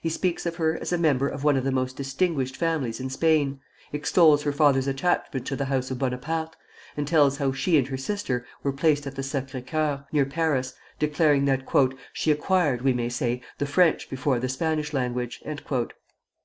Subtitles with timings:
[0.00, 3.08] He speaks of her as a member of one of the most distinguished families in
[3.10, 3.60] Spain,
[3.92, 6.56] extols her father's attachment to the house of Bonaparte,
[6.96, 10.74] and tells how she and her sister were placed at the Sacré Coeur, near Paris,
[10.98, 11.62] declaring that
[12.12, 15.40] "she acquired, we may say, the French before the Spanish language."